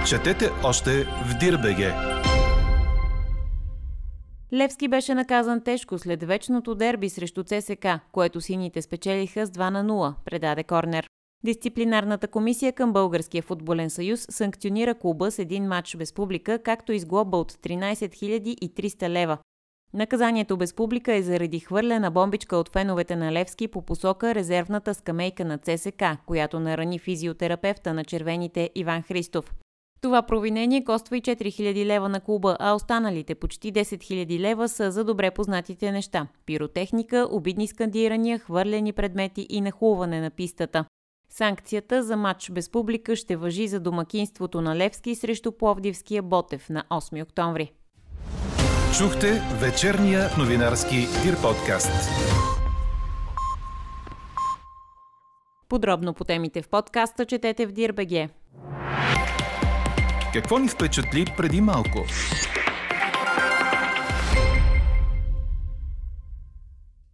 Четете 0.06 0.50
още 0.64 1.04
в 1.04 1.38
Дирбеге! 1.40 2.21
Левски 4.54 4.88
беше 4.88 5.14
наказан 5.14 5.60
тежко 5.60 5.98
след 5.98 6.22
вечното 6.22 6.74
дерби 6.74 7.08
срещу 7.08 7.42
ЦСК, 7.42 7.86
което 8.12 8.40
сините 8.40 8.82
спечелиха 8.82 9.46
с 9.46 9.50
2 9.50 9.70
на 9.70 9.84
0, 9.84 10.14
предаде 10.24 10.64
Корнер. 10.64 11.08
Дисциплинарната 11.44 12.28
комисия 12.28 12.72
към 12.72 12.92
Българския 12.92 13.42
футболен 13.42 13.90
съюз 13.90 14.26
санкционира 14.30 14.94
клуба 14.94 15.30
с 15.30 15.38
един 15.38 15.68
матч 15.68 15.96
без 15.96 16.12
публика, 16.12 16.58
както 16.58 16.92
и 16.92 16.98
с 16.98 17.06
глоба 17.06 17.36
от 17.36 17.52
13 17.52 18.08
300 18.68 19.08
лева. 19.08 19.38
Наказанието 19.94 20.56
без 20.56 20.74
публика 20.74 21.14
е 21.14 21.22
заради 21.22 21.60
хвърлена 21.60 22.10
бомбичка 22.10 22.56
от 22.56 22.68
феновете 22.68 23.16
на 23.16 23.32
Левски 23.32 23.68
по 23.68 23.82
посока 23.82 24.34
резервната 24.34 24.94
скамейка 24.94 25.44
на 25.44 25.58
ЦСК, 25.58 26.04
която 26.26 26.60
нарани 26.60 26.98
физиотерапевта 26.98 27.94
на 27.94 28.04
червените 28.04 28.70
Иван 28.74 29.02
Христов. 29.02 29.54
Това 30.02 30.22
провинение 30.22 30.84
коства 30.84 31.16
и 31.16 31.22
4000 31.22 31.84
лева 31.84 32.08
на 32.08 32.20
клуба, 32.20 32.56
а 32.60 32.74
останалите 32.74 33.34
почти 33.34 33.72
10 33.72 33.82
000 33.82 34.38
лева 34.38 34.68
са 34.68 34.90
за 34.90 35.04
добре 35.04 35.30
познатите 35.30 35.92
неща– 35.92 36.26
пиротехника, 36.46 37.28
обидни 37.30 37.66
скандирания, 37.66 38.38
хвърлени 38.38 38.92
предмети 38.92 39.46
и 39.50 39.60
нахлуване 39.60 40.20
на 40.20 40.30
пистата. 40.30 40.84
Санкцията 41.30 42.02
за 42.02 42.16
матч 42.16 42.50
без 42.50 42.70
публика 42.70 43.16
ще 43.16 43.36
въжи 43.36 43.68
за 43.68 43.80
домакинството 43.80 44.60
на 44.60 44.76
Левски 44.76 45.14
срещу 45.14 45.52
Пловдивския 45.52 46.22
Ботев 46.22 46.68
на 46.70 46.84
8 46.90 47.22
октомври. 47.22 47.72
Чухте 48.98 49.42
вечерния 49.60 50.28
новинарски 50.38 50.96
Дир 50.96 51.42
подкаст. 51.42 52.10
Подробно 55.68 56.14
по 56.14 56.24
темите 56.24 56.62
в 56.62 56.68
подкаста 56.68 57.26
четете 57.26 57.66
в 57.66 57.72
Дирбеге. 57.72 58.28
Какво 60.32 60.58
ни 60.58 60.68
впечатли 60.68 61.24
преди 61.36 61.60
малко? 61.60 62.04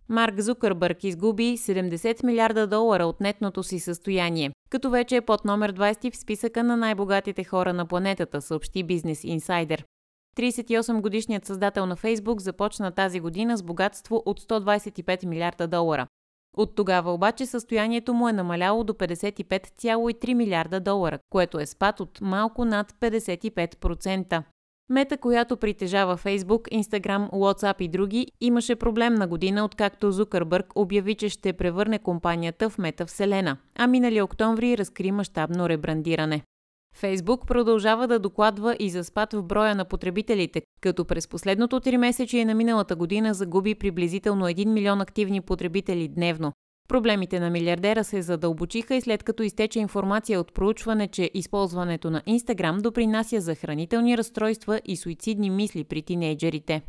Марк 0.08 0.40
Зукърбърг 0.40 1.04
изгуби 1.04 1.56
70 1.58 2.26
милиарда 2.26 2.66
долара 2.66 3.06
от 3.06 3.20
нетното 3.20 3.62
си 3.62 3.80
състояние, 3.80 4.50
като 4.70 4.90
вече 4.90 5.16
е 5.16 5.20
под 5.20 5.44
номер 5.44 5.72
20 5.72 6.12
в 6.12 6.16
списъка 6.16 6.64
на 6.64 6.76
най-богатите 6.76 7.44
хора 7.44 7.72
на 7.72 7.86
планетата, 7.86 8.42
съобщи 8.42 8.82
Бизнес 8.82 9.24
Инсайдер. 9.24 9.84
38-годишният 10.36 11.44
създател 11.44 11.86
на 11.86 11.96
Фейсбук 11.96 12.40
започна 12.40 12.92
тази 12.92 13.20
година 13.20 13.56
с 13.56 13.62
богатство 13.62 14.22
от 14.26 14.40
125 14.40 15.26
милиарда 15.26 15.68
долара. 15.68 16.06
От 16.58 16.74
тогава 16.74 17.12
обаче 17.12 17.46
състоянието 17.46 18.14
му 18.14 18.28
е 18.28 18.32
намаляло 18.32 18.84
до 18.84 18.92
55,3 18.92 20.34
милиарда 20.34 20.80
долара, 20.80 21.18
което 21.30 21.60
е 21.60 21.66
спад 21.66 22.00
от 22.00 22.20
малко 22.20 22.64
над 22.64 22.92
55%. 22.92 24.42
Мета, 24.90 25.18
която 25.18 25.56
притежава 25.56 26.16
Facebook, 26.16 26.82
Instagram, 26.82 27.30
WhatsApp 27.30 27.82
и 27.82 27.88
други, 27.88 28.26
имаше 28.40 28.76
проблемна 28.76 29.26
година, 29.26 29.64
откакто 29.64 30.12
Зукърбърг 30.12 30.66
обяви, 30.74 31.14
че 31.14 31.28
ще 31.28 31.52
превърне 31.52 31.98
компанията 31.98 32.70
в 32.70 32.78
метавселена, 32.78 33.56
а 33.78 33.86
минали 33.86 34.22
октомври 34.22 34.78
разкри 34.78 35.12
мащабно 35.12 35.68
ребрандиране. 35.68 36.42
Фейсбук 37.00 37.46
продължава 37.46 38.06
да 38.08 38.18
докладва 38.18 38.76
и 38.78 38.90
за 38.90 39.04
спад 39.04 39.32
в 39.32 39.42
броя 39.42 39.74
на 39.74 39.84
потребителите, 39.84 40.62
като 40.80 41.04
през 41.04 41.28
последното 41.28 41.80
три 41.80 41.96
месече 41.96 42.44
на 42.44 42.54
миналата 42.54 42.96
година 42.96 43.34
загуби 43.34 43.74
приблизително 43.74 44.46
1 44.46 44.66
милион 44.66 45.00
активни 45.00 45.40
потребители 45.40 46.08
дневно. 46.08 46.52
Проблемите 46.88 47.40
на 47.40 47.50
милиардера 47.50 48.04
се 48.04 48.22
задълбочиха 48.22 48.94
и 48.94 49.00
след 49.00 49.22
като 49.22 49.42
изтече 49.42 49.78
информация 49.78 50.40
от 50.40 50.54
проучване, 50.54 51.08
че 51.08 51.30
използването 51.34 52.10
на 52.10 52.22
Инстаграм 52.26 52.78
допринася 52.78 53.40
за 53.40 53.54
хранителни 53.54 54.18
разстройства 54.18 54.80
и 54.84 54.96
суицидни 54.96 55.50
мисли 55.50 55.84
при 55.84 56.02
тинейджерите. 56.02 56.82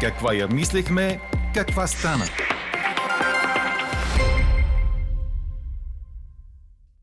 Каква 0.00 0.34
я 0.34 0.48
мислехме, 0.48 1.20
каква 1.54 1.86
стана? 1.86 2.24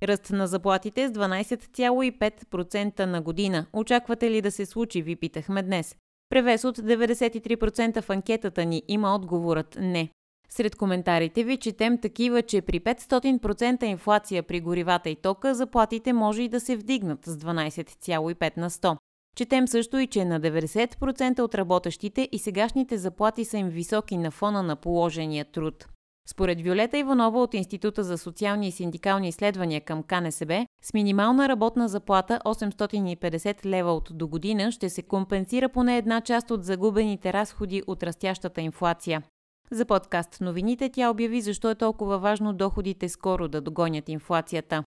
Ръст 0.04 0.32
на 0.32 0.48
заплатите 0.48 1.08
с 1.08 1.12
12,5% 1.12 3.06
на 3.06 3.22
година. 3.22 3.66
Очаквате 3.74 4.32
ли 4.32 4.42
да 4.42 4.52
се 4.52 4.66
случи, 4.66 5.02
ви 5.02 5.16
питахме 5.16 5.64
днес. 5.64 5.96
Превес 6.30 6.64
от 6.64 6.78
93% 6.78 8.02
в 8.02 8.10
анкетата 8.10 8.66
ни 8.66 8.84
има 8.88 9.16
отговорът 9.16 9.78
не. 9.80 10.10
Сред 10.50 10.76
коментарите 10.76 11.44
ви 11.44 11.58
четем 11.58 11.98
такива, 11.98 12.42
че 12.42 12.62
при 12.62 12.80
500% 12.80 13.84
инфлация 13.84 14.44
при 14.44 14.62
горивата 14.62 15.10
и 15.10 15.16
тока 15.16 15.56
заплатите 15.56 16.14
може 16.14 16.42
и 16.42 16.50
да 16.50 16.60
се 16.60 16.76
вдигнат 16.76 17.26
с 17.26 17.38
12,5 17.38 18.58
на 18.58 18.70
100. 18.70 18.98
Четем 19.36 19.68
също 19.68 19.98
и, 19.98 20.08
че 20.08 20.26
на 20.26 20.42
90% 20.42 21.40
от 21.40 21.56
работещите 21.56 22.30
и 22.32 22.40
сегашните 22.40 22.98
заплати 22.98 23.46
са 23.46 23.58
им 23.58 23.70
високи 23.70 24.18
на 24.18 24.32
фона 24.32 24.64
на 24.64 24.76
положения 24.76 25.46
труд. 25.46 25.88
Според 26.30 26.62
Виолета 26.62 26.98
Иванова 26.98 27.40
от 27.40 27.54
Института 27.54 28.04
за 28.04 28.18
социални 28.18 28.68
и 28.68 28.72
синдикални 28.72 29.28
изследвания 29.28 29.82
към 29.82 30.04
КНСБ, 30.04 30.66
с 30.82 30.94
минимална 30.94 31.50
работна 31.50 31.88
заплата 31.88 32.40
850 32.46 33.66
лева 33.66 33.92
от 33.92 34.10
до 34.14 34.28
година 34.28 34.72
ще 34.72 34.90
се 34.90 35.08
компенсира 35.08 35.70
поне 35.70 35.98
една 35.98 36.22
част 36.22 36.52
от 36.52 36.64
загубените 36.64 37.34
разходи 37.34 37.82
от 37.88 38.04
растящата 38.04 38.62
инфлация. 38.62 39.22
За 39.72 39.86
подкаст 39.86 40.42
новините 40.42 40.90
тя 40.90 41.10
обяви 41.10 41.42
защо 41.42 41.72
е 41.72 41.76
толкова 41.76 42.18
важно 42.20 42.54
доходите 42.54 43.10
скоро 43.10 43.48
да 43.48 43.62
догонят 43.62 44.10
инфлацията. 44.10 44.84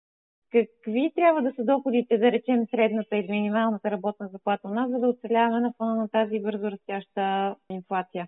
Какви 0.52 1.12
трябва 1.14 1.42
да 1.42 1.52
са 1.56 1.64
доходите, 1.64 2.18
да 2.18 2.32
речем 2.32 2.66
средната 2.70 3.16
или 3.16 3.30
минималната 3.30 3.90
работна 3.90 4.28
заплата 4.32 4.68
у 4.68 4.74
нас, 4.74 4.90
за 4.90 4.98
да 4.98 5.08
оцеляваме 5.08 5.60
на 5.60 5.72
фона 5.78 5.94
на 5.94 6.08
тази 6.08 6.40
бързо 6.40 6.70
растяща 6.70 7.54
инфлация? 7.70 8.26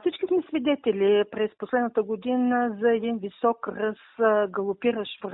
Всички 0.00 0.26
сме 0.26 0.42
свидетели 0.48 1.24
през 1.30 1.50
последната 1.58 2.02
година 2.02 2.76
за 2.80 2.92
един 2.92 3.18
висок 3.18 3.68
ръст, 3.68 4.50
галопиращ 4.50 5.24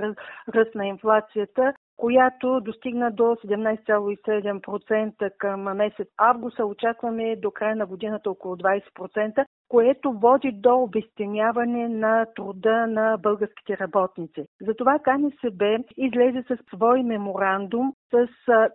ръст 0.49 0.75
на 0.75 0.87
инфлацията, 0.87 1.73
която 1.97 2.61
достигна 2.61 3.11
до 3.11 3.23
17,7% 3.23 5.31
към 5.37 5.61
месец 5.61 6.07
август, 6.17 6.59
очакваме 6.59 7.35
до 7.35 7.51
края 7.51 7.75
на 7.75 7.85
годината 7.85 8.31
около 8.31 8.55
20%, 8.55 9.45
което 9.67 10.11
води 10.11 10.51
до 10.51 10.75
обесценяване 10.75 11.89
на 11.89 12.25
труда 12.35 12.87
на 12.87 13.17
българските 13.17 13.77
работници. 13.77 14.45
Затова 14.61 14.99
КНСБ 14.99 15.77
излезе 15.97 16.43
с 16.47 16.57
свой 16.75 17.03
меморандум, 17.03 17.93
с 18.11 18.27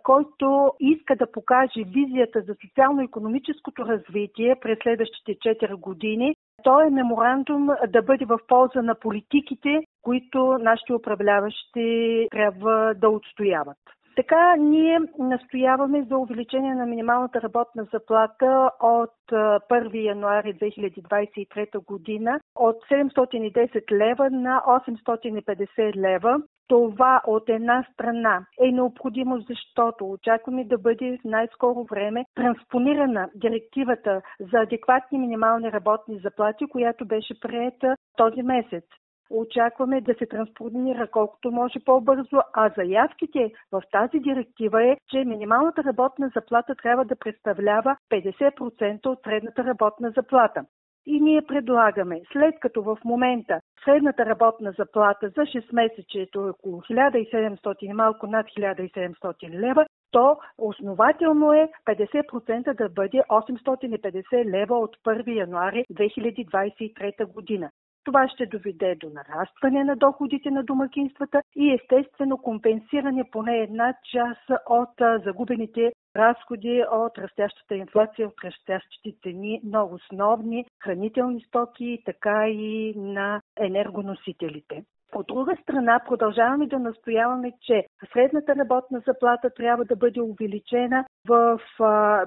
който 0.03 0.71
иска 0.79 1.15
да 1.15 1.31
покаже 1.31 1.83
визията 1.85 2.41
за 2.41 2.55
социално-економическото 2.61 3.85
развитие 3.85 4.55
през 4.61 4.77
следващите 4.83 5.35
4 5.35 5.75
години. 5.75 6.35
Той 6.63 6.87
е 6.87 6.89
меморандум 6.89 7.69
да 7.87 8.01
бъде 8.01 8.25
в 8.25 8.39
полза 8.47 8.81
на 8.81 8.95
политиките, 8.95 9.79
които 10.01 10.57
нашите 10.61 10.93
управляващи 10.93 12.27
трябва 12.31 12.93
да 12.97 13.09
отстояват. 13.09 13.77
Така 14.15 14.55
ние 14.59 14.99
настояваме 15.19 16.03
за 16.09 16.17
увеличение 16.17 16.75
на 16.75 16.85
минималната 16.85 17.41
работна 17.41 17.87
заплата 17.93 18.71
от 18.81 19.13
1 19.31 20.05
януари 20.05 20.53
2023 20.53 21.85
година 21.85 22.39
от 22.55 22.75
710 22.91 23.91
лева 23.91 24.29
на 24.29 24.61
850 24.67 25.95
лева, 25.95 26.41
Това 26.67 27.21
от 27.27 27.49
една 27.49 27.85
страна 27.93 28.45
е 28.61 28.71
необходимо, 28.71 29.39
защото 29.39 30.11
очакваме 30.11 30.63
да 30.65 30.77
бъде 30.77 31.17
в 31.17 31.23
най-скоро 31.23 31.83
време 31.83 32.25
транспонирана 32.35 33.29
директивата 33.35 34.21
за 34.39 34.59
адекватни 34.59 35.19
минимални 35.19 35.71
работни 35.71 36.19
заплати, 36.19 36.65
която 36.65 37.05
беше 37.05 37.39
приета 37.39 37.95
този 38.17 38.41
месец. 38.41 38.85
Очакваме 39.29 40.01
да 40.01 40.13
се 40.13 40.25
транспонира 40.25 41.07
колкото 41.07 41.51
може 41.51 41.79
по-бързо, 41.85 42.41
а 42.53 42.69
заявките 42.77 43.51
в 43.71 43.81
тази 43.91 44.19
директива 44.19 44.83
е, 44.83 44.97
че 45.09 45.17
минималната 45.17 45.83
работна 45.83 46.31
заплата 46.35 46.75
трябва 46.75 47.05
да 47.05 47.15
представлява 47.15 47.97
50% 48.11 49.05
от 49.05 49.19
средната 49.23 49.63
работна 49.63 50.11
заплата. 50.15 50.65
И 51.05 51.19
ние 51.19 51.41
предлагаме, 51.41 52.21
след 52.33 52.59
като 52.59 52.83
в 52.83 52.97
момента 53.05 53.59
средната 53.85 54.25
работна 54.25 54.73
заплата 54.77 55.29
за 55.29 55.41
6 55.41 55.73
месечето 55.73 56.39
е 56.39 56.49
около 56.49 56.81
1700 56.81 57.93
малко 57.93 58.27
над 58.27 58.45
1700 58.45 59.49
лева, 59.49 59.85
то 60.11 60.37
основателно 60.57 61.53
е 61.53 61.69
50% 61.85 62.77
да 62.77 62.89
бъде 62.89 63.17
850 63.29 64.51
лева 64.51 64.79
от 64.79 64.97
1 65.05 65.37
януари 65.37 65.85
2023 65.93 67.33
година. 67.33 67.69
Това 68.05 68.27
ще 68.27 68.45
доведе 68.45 68.95
до 68.95 69.09
нарастване 69.09 69.83
на 69.83 69.95
доходите 69.95 70.51
на 70.51 70.63
домакинствата 70.63 71.41
и 71.55 71.73
естествено 71.73 72.37
компенсиране 72.37 73.23
поне 73.31 73.57
една 73.57 73.93
част 74.11 74.61
от 74.69 75.23
загубените 75.25 75.91
разходи 76.15 76.83
от 76.91 77.17
растящата 77.17 77.75
инфлация, 77.75 78.27
от 78.27 78.43
растящите 78.43 79.19
цени 79.23 79.61
на 79.63 79.83
основни 79.83 80.65
хранителни 80.83 81.41
стоки, 81.41 82.01
така 82.05 82.47
и 82.47 82.93
на 82.97 83.41
енергоносителите. 83.59 84.83
От 85.15 85.27
друга 85.27 85.55
страна, 85.61 85.99
продължаваме 86.07 86.67
да 86.67 86.79
настояваме, 86.79 87.51
че 87.61 87.83
средната 88.13 88.55
работна 88.55 89.01
заплата 89.07 89.49
трябва 89.49 89.85
да 89.85 89.95
бъде 89.95 90.21
увеличена 90.21 91.05
в 91.27 91.59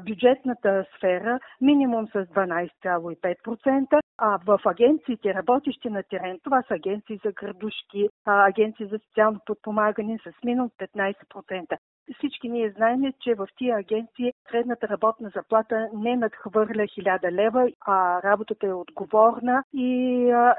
бюджетната 0.07 0.85
сфера 0.97 1.39
минимум 1.61 2.07
с 2.07 2.13
12,5%, 2.13 4.01
а 4.19 4.39
в 4.47 4.61
агенциите, 4.65 5.35
работещи 5.35 5.91
на 5.91 6.03
терен, 6.03 6.39
това 6.43 6.63
са 6.63 6.75
агенции 6.75 7.21
за 7.25 7.33
градушки, 7.33 8.09
агенции 8.25 8.87
за 8.87 8.99
социално 8.99 9.41
подпомагане 9.47 10.19
с 10.19 10.45
минимум 10.45 10.71
15%. 10.81 11.77
Всички 12.15 12.49
ние 12.49 12.71
знаем, 12.71 13.13
че 13.21 13.35
в 13.35 13.49
тия 13.57 13.77
агенции 13.79 14.33
средната 14.51 14.89
работна 14.89 15.31
заплата 15.35 15.89
не 15.95 16.17
надхвърля 16.17 16.83
1000 16.83 17.33
лева, 17.33 17.71
а 17.87 18.23
работата 18.23 18.67
е 18.67 18.73
отговорна 18.73 19.63
и 19.73 19.91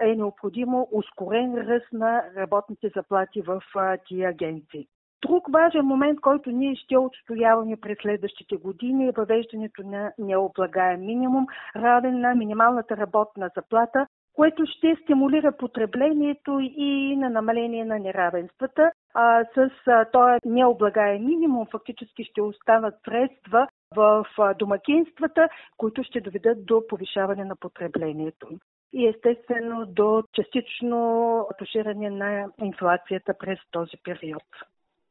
е 0.02 0.16
необходимо 0.16 0.88
ускорен 0.92 1.56
ръст 1.58 1.94
на 1.94 2.24
работните 2.38 2.92
заплати 2.96 3.42
в 3.42 3.62
тия 4.08 4.30
агенции. 4.30 4.88
Друг 5.28 5.48
важен 5.54 5.86
момент, 5.86 6.22
който 6.22 6.52
ние 6.52 6.76
ще 6.76 6.98
отстояваме 6.98 7.78
през 7.82 7.98
следващите 8.02 8.56
години 8.56 9.08
е 9.08 9.12
въвеждането 9.12 9.84
на 9.84 10.12
необлагаем 10.18 11.00
минимум, 11.00 11.46
равен 11.76 12.20
на 12.20 12.36
минималната 12.36 12.98
работна 12.98 13.50
заплата, 13.56 14.08
което 14.38 14.66
ще 14.66 14.96
стимулира 15.04 15.58
потреблението 15.58 16.60
и 16.60 17.16
на 17.18 17.30
намаление 17.30 17.86
на 17.86 18.00
неравенствата. 18.00 18.92
А, 19.14 19.46
с 19.56 19.70
този 20.12 20.40
необлагаем 20.46 21.26
минимум 21.26 21.66
фактически 21.72 22.24
ще 22.24 22.42
останат 22.42 22.96
средства 23.06 23.68
в 23.96 24.26
домакинствата, 24.60 25.50
които 25.78 26.04
ще 26.04 26.22
доведат 26.22 26.66
до 26.66 26.88
повишаване 26.88 27.46
на 27.46 27.56
потреблението 27.56 28.48
и 28.94 29.08
естествено 29.08 29.86
до 29.86 30.24
частично 30.34 31.48
туширане 31.58 32.10
на 32.10 32.46
инфлацията 32.62 33.34
през 33.40 33.60
този 33.72 33.98
период 34.04 34.44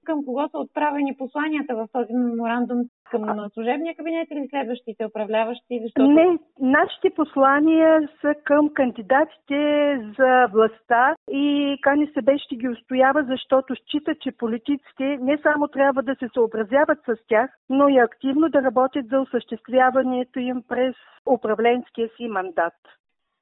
към 0.06 0.24
кого 0.24 0.48
са 0.48 0.58
отправени 0.58 1.16
посланията 1.16 1.74
в 1.76 1.88
този 1.92 2.12
меморандум? 2.12 2.78
Към 3.10 3.22
служебния 3.54 3.94
кабинет 3.96 4.28
или 4.30 4.48
следващите 4.50 5.06
управляващи? 5.06 5.80
Защото... 5.82 6.10
Не, 6.10 6.38
нашите 6.60 7.10
послания 7.16 8.08
са 8.20 8.34
към 8.44 8.74
кандидатите 8.74 9.60
за 10.18 10.46
властта 10.52 11.14
и 11.30 11.76
КНСБ 11.82 12.38
ще 12.38 12.56
ги 12.56 12.68
устоява, 12.68 13.24
защото 13.28 13.74
счита, 13.76 14.14
че 14.20 14.38
политиците 14.38 15.18
не 15.20 15.38
само 15.42 15.68
трябва 15.68 16.02
да 16.02 16.14
се 16.14 16.28
съобразяват 16.34 16.98
с 17.08 17.16
тях, 17.28 17.50
но 17.70 17.88
и 17.88 17.98
активно 17.98 18.48
да 18.48 18.62
работят 18.62 19.06
за 19.08 19.20
осъществяването 19.20 20.38
им 20.38 20.62
през 20.68 20.94
управленския 21.26 22.08
си 22.16 22.28
мандат. 22.28 22.74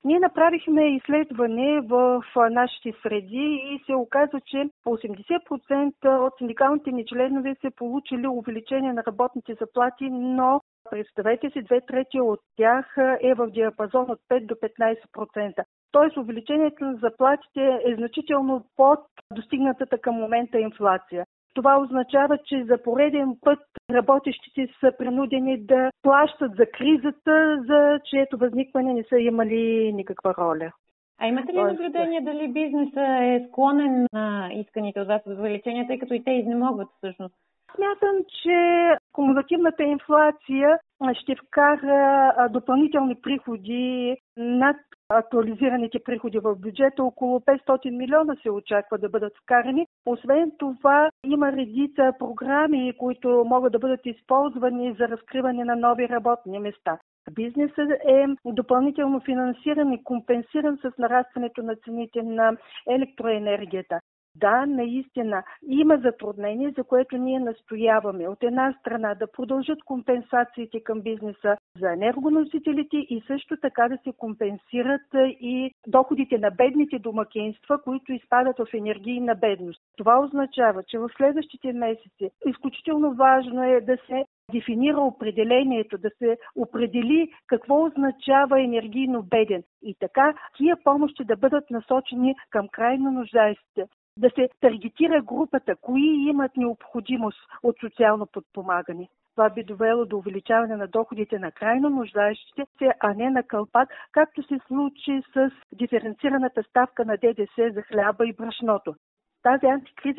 Ние 0.05 0.19
направихме 0.19 0.97
изследване 0.97 1.81
в 1.81 2.23
нашите 2.51 2.93
среди 3.03 3.61
и 3.73 3.83
се 3.87 3.95
оказа, 3.95 4.41
че 4.47 4.69
80% 4.87 6.27
от 6.27 6.33
синдикалните 6.39 6.93
ни 6.93 7.07
членове 7.07 7.57
са 7.61 7.71
получили 7.77 8.27
увеличение 8.27 8.93
на 8.93 9.03
работните 9.07 9.55
заплати, 9.61 10.11
но 10.11 10.61
представете 10.91 11.51
си, 11.51 11.63
две 11.63 11.81
трети 11.81 12.21
от 12.21 12.41
тях 12.57 12.97
е 13.21 13.35
в 13.35 13.47
диапазон 13.47 14.11
от 14.11 14.19
5 14.31 14.47
до 14.47 14.55
15%. 14.55 15.65
Тоест 15.93 16.17
увеличението 16.17 16.85
на 16.85 16.95
заплатите 16.95 17.81
е 17.85 17.95
значително 17.95 18.65
под 18.77 19.01
достигнатата 19.33 19.99
към 19.99 20.15
момента 20.15 20.59
инфлация. 20.59 21.24
Това 21.55 21.79
означава, 21.79 22.39
че 22.45 22.65
за 22.65 22.83
пореден 22.83 23.37
път 23.41 23.59
работещите 23.91 24.69
са 24.81 24.93
принудени 24.99 25.59
да 25.59 25.91
плащат 26.03 26.53
за 26.57 26.67
кризата, 26.67 27.63
за 27.67 28.01
чието 28.05 28.39
възникване 28.39 28.95
не 28.95 29.05
са 29.09 29.19
имали 29.19 29.93
никаква 29.93 30.35
роля. 30.39 30.73
А 31.21 31.27
имате 31.27 31.53
ли 31.53 31.63
наблюдение 31.63 32.21
дали 32.21 32.49
бизнеса 32.49 33.01
е 33.21 33.47
склонен 33.49 34.07
на 34.13 34.51
исканите 34.53 35.01
от 35.01 35.09
вас 35.09 35.23
увеличения, 35.27 35.87
тъй 35.87 35.99
като 35.99 36.15
и 36.15 36.25
те 36.25 36.31
изнемогват 36.31 36.89
всъщност? 36.97 37.35
Смятам, 37.75 38.17
че 38.43 38.91
кумулативната 39.13 39.83
инфлация 39.83 40.79
ще 41.13 41.35
вкара 41.37 42.33
допълнителни 42.51 43.15
приходи 43.23 44.17
над 44.37 44.77
актуализираните 45.09 45.99
приходи 46.05 46.39
в 46.39 46.57
бюджета. 46.57 47.05
Около 47.05 47.41
500 47.41 47.97
милиона 47.97 48.35
се 48.43 48.51
очаква 48.51 48.99
да 48.99 49.09
бъдат 49.09 49.33
вкарани. 49.43 49.84
Освен 50.07 50.53
това, 50.59 51.11
има 51.25 51.53
редица 51.53 52.13
програми, 52.19 52.93
които 52.99 53.45
могат 53.47 53.73
да 53.73 53.79
бъдат 53.79 54.07
използвани 54.07 54.95
за 54.99 55.09
разкриване 55.09 55.65
на 55.65 55.77
нови 55.77 56.09
работни 56.09 56.59
места. 56.59 56.99
Бизнесът 57.33 57.91
е 58.09 58.27
допълнително 58.45 59.21
финансиран 59.21 59.93
и 59.93 60.05
компенсиран 60.05 60.77
с 60.77 60.99
нарастването 60.99 61.63
на 61.63 61.77
цените 61.77 62.23
на 62.23 62.57
електроенергията. 62.89 64.01
Да, 64.37 64.67
наистина 64.67 65.43
има 65.69 65.97
затруднение, 65.97 66.73
за 66.77 66.85
което 66.85 67.17
ние 67.17 67.41
настояваме. 67.41 68.29
От 68.29 68.43
една 68.43 68.75
страна 68.81 69.15
да 69.15 69.33
продължат 69.33 69.83
компенсациите 69.85 70.83
към 70.83 71.01
бизнеса 71.01 71.57
за 71.79 71.93
енергоносителите 71.93 72.97
и 72.97 73.23
също 73.27 73.57
така 73.57 73.89
да 73.89 73.99
се 74.05 74.13
компенсират 74.19 75.07
и 75.41 75.71
доходите 75.87 76.39
на 76.39 76.51
бедните 76.51 76.99
домакинства, 76.99 77.83
които 77.83 78.13
изпадат 78.13 78.59
в 78.59 78.75
енергийна 78.75 79.35
бедност. 79.35 79.81
Това 79.97 80.21
означава, 80.21 80.83
че 80.83 80.99
в 80.99 81.11
следващите 81.17 81.73
месеци 81.73 82.31
изключително 82.47 83.15
важно 83.15 83.63
е 83.63 83.81
да 83.81 83.97
се 84.07 84.25
дефинира 84.53 85.01
определението, 85.01 85.99
да 85.99 86.11
се 86.19 86.39
определи 86.57 87.33
какво 87.47 87.85
означава 87.85 88.63
енергийно 88.63 89.23
беден. 89.23 89.63
И 89.83 89.95
така, 90.01 90.35
тия 90.57 90.77
помощи 90.85 91.25
да 91.25 91.37
бъдат 91.37 91.71
насочени 91.71 92.35
към 92.51 92.69
крайно 92.69 93.11
нуждаещите 93.11 93.87
да 94.17 94.31
се 94.31 94.49
таргетира 94.61 95.23
групата, 95.23 95.77
кои 95.77 96.29
имат 96.29 96.57
необходимост 96.57 97.39
от 97.63 97.77
социално 97.81 98.27
подпомагане. 98.27 99.09
Това 99.35 99.51
би 99.51 99.65
довело 99.65 100.05
до 100.05 100.17
увеличаване 100.17 100.77
на 100.77 100.87
доходите 100.87 101.39
на 101.39 101.53
крайно 101.53 101.91
нуждаещите 101.91 102.67
се, 102.79 102.91
а 103.01 103.15
не 103.15 103.31
на 103.31 103.43
кълпак, 103.43 103.89
както 104.13 104.43
се 104.43 104.59
случи 104.67 105.23
с 105.35 105.51
диференцираната 105.73 106.63
ставка 106.63 107.05
на 107.05 107.17
ДДС 107.17 107.73
за 107.73 107.83
хляба 107.83 108.27
и 108.27 108.33
брашното. 108.33 108.95
Тази 109.43 109.67
антикриза 109.67 110.19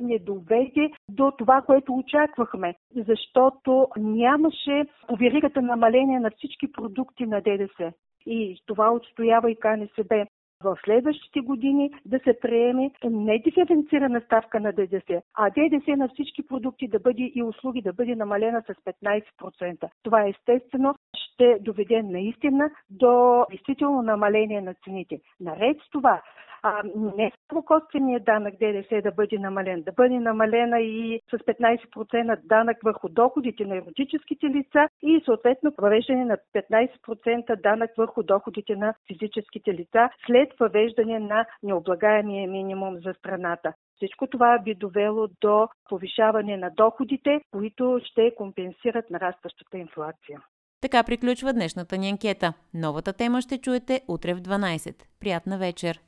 не 0.00 0.18
доведе 0.18 0.90
до 1.08 1.32
това, 1.38 1.62
което 1.62 1.94
очаквахме, 1.94 2.74
защото 2.96 3.88
нямаше 3.96 4.84
по 5.08 5.16
веригата 5.16 5.62
намаление 5.62 6.20
на 6.20 6.30
всички 6.30 6.72
продукти 6.72 7.26
на 7.26 7.40
ДДС. 7.40 7.92
И 8.26 8.62
това 8.66 8.90
отстоява 8.90 9.50
и 9.50 9.56
КНСБ 9.56 10.26
в 10.64 10.78
следващите 10.84 11.40
години 11.40 11.90
да 12.06 12.18
се 12.18 12.38
приеме 12.40 12.90
не 13.04 13.38
диференцирана 13.38 14.20
ставка 14.20 14.60
на 14.60 14.72
ДДС, 14.72 15.22
а 15.34 15.50
ДДС 15.50 15.96
на 15.96 16.08
всички 16.08 16.46
продукти 16.46 16.88
да 16.88 16.98
бъде 16.98 17.32
и 17.34 17.42
услуги 17.42 17.82
да 17.82 17.92
бъде 17.92 18.16
намалена 18.16 18.62
с 18.62 18.74
15%. 18.74 19.88
Това 20.02 20.28
естествено 20.28 20.94
ще 21.16 21.58
доведе 21.60 22.02
наистина 22.02 22.70
до 22.90 23.44
действително 23.50 24.02
намаление 24.02 24.60
на 24.60 24.74
цените. 24.74 25.20
Наред 25.40 25.76
с 25.86 25.90
това, 25.90 26.22
а 26.62 26.82
не 27.16 27.32
само 27.48 27.62
косвеният 27.62 28.24
данък 28.24 28.54
ДДС 28.60 29.02
да 29.02 29.12
бъде 29.12 29.38
намален, 29.38 29.82
да 29.82 29.92
бъде 29.92 30.20
намалена 30.20 30.80
и 30.80 31.20
с 31.30 31.38
15% 31.38 32.40
данък 32.44 32.78
върху 32.84 33.08
доходите 33.08 33.64
на 33.64 33.76
юридическите 33.76 34.46
лица 34.46 34.88
и 35.02 35.22
съответно 35.24 35.74
провеждане 35.76 36.24
на 36.24 36.38
15% 36.54 37.62
данък 37.62 37.90
върху 37.98 38.22
доходите 38.22 38.76
на 38.76 38.94
физическите 39.06 39.74
лица 39.74 40.08
след 40.26 40.48
въвеждане 40.60 41.18
на 41.18 41.46
необлагаемия 41.62 42.48
минимум 42.48 42.96
за 43.04 43.14
страната. 43.14 43.72
Всичко 43.96 44.26
това 44.26 44.58
би 44.58 44.74
довело 44.74 45.28
до 45.40 45.68
повишаване 45.88 46.56
на 46.56 46.70
доходите, 46.70 47.40
които 47.50 48.00
ще 48.04 48.34
компенсират 48.34 49.10
нарастващата 49.10 49.78
инфлация. 49.78 50.40
Така 50.82 51.02
приключва 51.02 51.52
днешната 51.52 51.98
ни 51.98 52.08
анкета. 52.08 52.52
Новата 52.74 53.12
тема 53.12 53.42
ще 53.42 53.58
чуете 53.58 54.00
утре 54.08 54.34
в 54.34 54.40
12. 54.40 54.94
Приятна 55.20 55.58
вечер! 55.58 56.00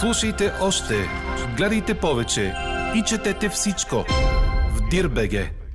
Слушайте 0.00 0.52
още, 0.62 0.94
гледайте 1.56 2.00
повече 2.00 2.54
и 2.96 3.02
четете 3.02 3.48
всичко 3.48 4.04
в 4.70 4.88
Дирбеге. 4.90 5.65